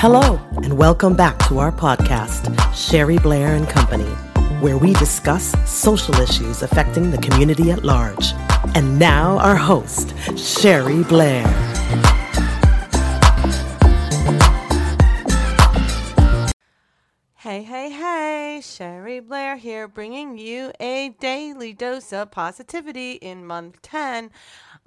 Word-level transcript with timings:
Hello, 0.00 0.40
and 0.62 0.78
welcome 0.78 1.16
back 1.16 1.36
to 1.48 1.58
our 1.58 1.72
podcast, 1.72 2.54
Sherry 2.72 3.18
Blair 3.18 3.56
and 3.56 3.68
Company, 3.68 4.08
where 4.60 4.78
we 4.78 4.92
discuss 4.92 5.56
social 5.68 6.14
issues 6.20 6.62
affecting 6.62 7.10
the 7.10 7.18
community 7.18 7.72
at 7.72 7.82
large. 7.82 8.32
And 8.76 8.96
now, 8.96 9.38
our 9.38 9.56
host, 9.56 10.14
Sherry 10.38 11.02
Blair. 11.02 11.44
Hey, 17.34 17.64
hey, 17.64 17.90
hey, 17.90 18.60
Sherry 18.62 19.18
Blair 19.18 19.56
here, 19.56 19.88
bringing 19.88 20.38
you 20.38 20.70
a 20.78 21.08
daily 21.18 21.72
dose 21.72 22.12
of 22.12 22.30
positivity 22.30 23.14
in 23.14 23.44
month 23.44 23.82
10. 23.82 24.30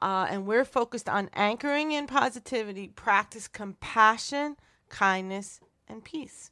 Uh, 0.00 0.28
and 0.30 0.46
we're 0.46 0.64
focused 0.64 1.08
on 1.08 1.30
anchoring 1.32 1.90
in 1.90 2.06
positivity, 2.06 2.86
practice 2.86 3.48
compassion 3.48 4.54
kindness, 4.90 5.60
and 5.88 6.04
peace. 6.04 6.50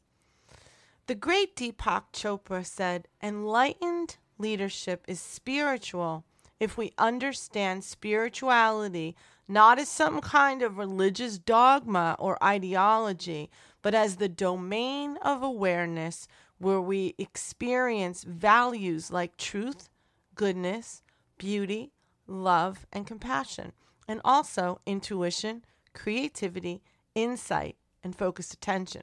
The 1.06 1.14
great 1.14 1.54
Deepak 1.56 2.04
Chopra 2.12 2.64
said, 2.64 3.08
Enlightened 3.22 4.16
leadership 4.38 5.04
is 5.06 5.20
spiritual 5.20 6.24
if 6.58 6.76
we 6.76 6.92
understand 6.98 7.84
spirituality 7.84 9.14
not 9.48 9.78
as 9.78 9.88
some 9.88 10.20
kind 10.20 10.60
of 10.60 10.76
religious 10.76 11.38
dogma 11.38 12.14
or 12.18 12.42
ideology, 12.44 13.50
but 13.80 13.94
as 13.94 14.16
the 14.16 14.28
domain 14.28 15.16
of 15.22 15.42
awareness 15.42 16.28
where 16.58 16.80
we 16.80 17.14
experience 17.16 18.24
values 18.24 19.10
like 19.10 19.38
truth, 19.38 19.88
goodness, 20.34 21.02
beauty, 21.38 21.92
love, 22.26 22.86
and 22.92 23.06
compassion, 23.06 23.72
and 24.06 24.20
also 24.24 24.80
intuition, 24.84 25.64
creativity, 25.94 26.82
insight, 27.14 27.76
and 28.02 28.16
focused 28.16 28.52
attention. 28.52 29.02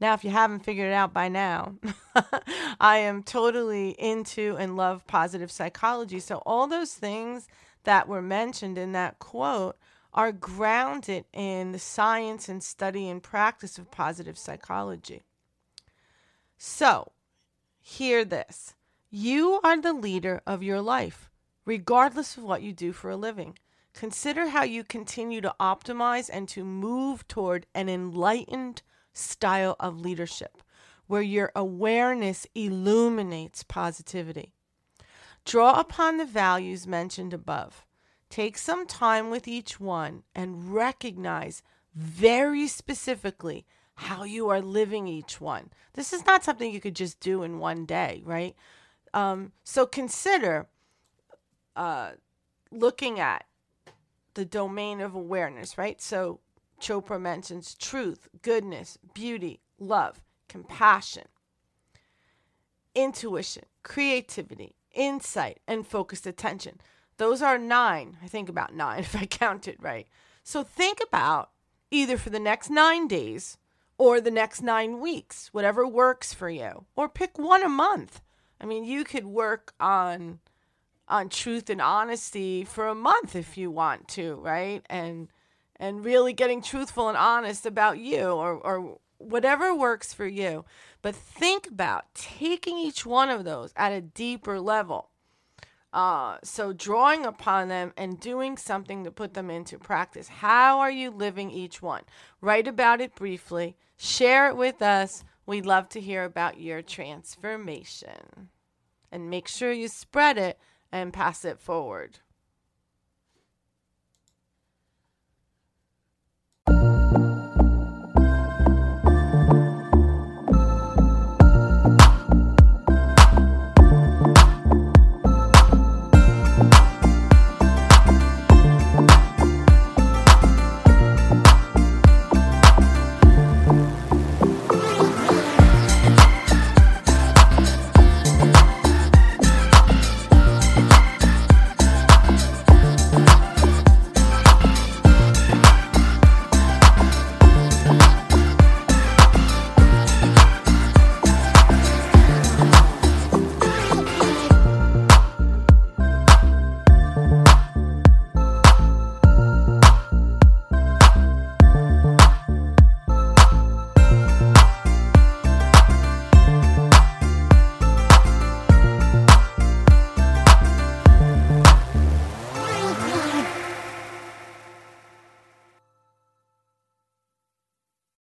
Now, 0.00 0.14
if 0.14 0.24
you 0.24 0.30
haven't 0.30 0.64
figured 0.64 0.88
it 0.88 0.94
out 0.94 1.12
by 1.12 1.28
now, 1.28 1.76
I 2.80 2.98
am 2.98 3.22
totally 3.22 3.90
into 3.90 4.56
and 4.58 4.76
love 4.76 5.06
positive 5.06 5.50
psychology. 5.50 6.18
So, 6.18 6.42
all 6.44 6.66
those 6.66 6.94
things 6.94 7.46
that 7.84 8.08
were 8.08 8.22
mentioned 8.22 8.78
in 8.78 8.92
that 8.92 9.18
quote 9.20 9.76
are 10.12 10.32
grounded 10.32 11.24
in 11.32 11.72
the 11.72 11.78
science 11.78 12.48
and 12.48 12.62
study 12.62 13.08
and 13.08 13.22
practice 13.22 13.78
of 13.78 13.90
positive 13.90 14.36
psychology. 14.36 15.22
So, 16.58 17.12
hear 17.80 18.24
this 18.24 18.74
you 19.10 19.60
are 19.62 19.80
the 19.80 19.92
leader 19.92 20.42
of 20.46 20.62
your 20.62 20.80
life, 20.80 21.30
regardless 21.64 22.36
of 22.36 22.44
what 22.44 22.62
you 22.62 22.72
do 22.72 22.92
for 22.92 23.10
a 23.10 23.16
living. 23.16 23.58
Consider 23.94 24.48
how 24.48 24.64
you 24.64 24.84
continue 24.84 25.40
to 25.40 25.54
optimize 25.60 26.30
and 26.32 26.48
to 26.48 26.64
move 26.64 27.26
toward 27.28 27.66
an 27.74 27.88
enlightened 27.88 28.82
style 29.12 29.76
of 29.78 30.00
leadership 30.00 30.62
where 31.06 31.22
your 31.22 31.52
awareness 31.54 32.46
illuminates 32.54 33.62
positivity. 33.62 34.54
Draw 35.44 35.78
upon 35.78 36.16
the 36.16 36.24
values 36.24 36.86
mentioned 36.86 37.34
above. 37.34 37.84
Take 38.30 38.56
some 38.56 38.86
time 38.86 39.28
with 39.28 39.46
each 39.46 39.78
one 39.78 40.22
and 40.34 40.72
recognize 40.72 41.62
very 41.94 42.66
specifically 42.66 43.66
how 43.96 44.24
you 44.24 44.48
are 44.48 44.62
living 44.62 45.06
each 45.06 45.40
one. 45.40 45.70
This 45.92 46.12
is 46.14 46.24
not 46.24 46.44
something 46.44 46.72
you 46.72 46.80
could 46.80 46.96
just 46.96 47.20
do 47.20 47.42
in 47.42 47.58
one 47.58 47.84
day, 47.84 48.22
right? 48.24 48.56
Um, 49.12 49.52
so 49.64 49.84
consider 49.84 50.66
uh, 51.76 52.12
looking 52.70 53.20
at 53.20 53.44
the 54.34 54.44
domain 54.44 55.00
of 55.00 55.14
awareness, 55.14 55.76
right? 55.78 56.00
So 56.00 56.40
Chopra 56.80 57.20
mentions 57.20 57.74
truth, 57.74 58.28
goodness, 58.42 58.98
beauty, 59.14 59.60
love, 59.78 60.20
compassion, 60.48 61.28
intuition, 62.94 63.64
creativity, 63.82 64.74
insight, 64.94 65.60
and 65.66 65.86
focused 65.86 66.26
attention. 66.26 66.80
Those 67.18 67.42
are 67.42 67.58
nine. 67.58 68.18
I 68.22 68.26
think 68.26 68.48
about 68.48 68.74
nine 68.74 68.98
if 69.00 69.14
I 69.14 69.26
counted 69.26 69.76
right. 69.80 70.08
So 70.42 70.62
think 70.62 70.98
about 71.00 71.50
either 71.90 72.18
for 72.18 72.30
the 72.30 72.40
next 72.40 72.70
nine 72.70 73.06
days 73.06 73.58
or 73.98 74.20
the 74.20 74.30
next 74.30 74.62
nine 74.62 75.00
weeks, 75.00 75.48
whatever 75.52 75.86
works 75.86 76.34
for 76.34 76.50
you, 76.50 76.86
or 76.96 77.08
pick 77.08 77.38
one 77.38 77.62
a 77.62 77.68
month. 77.68 78.20
I 78.60 78.66
mean, 78.66 78.84
you 78.84 79.04
could 79.04 79.26
work 79.26 79.74
on 79.78 80.40
on 81.12 81.28
truth 81.28 81.68
and 81.68 81.82
honesty 81.82 82.64
for 82.64 82.88
a 82.88 82.94
month 82.94 83.36
if 83.36 83.58
you 83.58 83.70
want 83.70 84.08
to, 84.08 84.34
right? 84.36 84.82
And 84.88 85.28
and 85.76 86.04
really 86.04 86.32
getting 86.32 86.62
truthful 86.62 87.08
and 87.08 87.18
honest 87.18 87.66
about 87.66 87.98
you 87.98 88.30
or 88.30 88.54
or 88.54 88.96
whatever 89.18 89.74
works 89.74 90.14
for 90.14 90.26
you. 90.26 90.64
But 91.02 91.14
think 91.14 91.66
about 91.66 92.14
taking 92.14 92.78
each 92.78 93.04
one 93.04 93.28
of 93.28 93.44
those 93.44 93.72
at 93.76 93.92
a 93.92 94.00
deeper 94.00 94.58
level. 94.58 95.10
Uh, 95.92 96.38
so 96.42 96.72
drawing 96.72 97.26
upon 97.26 97.68
them 97.68 97.92
and 97.98 98.18
doing 98.18 98.56
something 98.56 99.04
to 99.04 99.10
put 99.10 99.34
them 99.34 99.50
into 99.50 99.78
practice. 99.78 100.28
How 100.28 100.80
are 100.80 100.90
you 100.90 101.10
living 101.10 101.50
each 101.50 101.82
one? 101.82 102.04
Write 102.40 102.66
about 102.66 103.02
it 103.02 103.14
briefly. 103.14 103.76
Share 103.98 104.48
it 104.48 104.56
with 104.56 104.80
us. 104.80 105.22
We'd 105.44 105.66
love 105.66 105.90
to 105.90 106.00
hear 106.00 106.24
about 106.24 106.58
your 106.58 106.80
transformation. 106.80 108.48
And 109.10 109.28
make 109.28 109.46
sure 109.46 109.70
you 109.70 109.88
spread 109.88 110.38
it 110.38 110.58
and 110.92 111.12
pass 111.12 111.44
it 111.44 111.58
forward. 111.58 112.18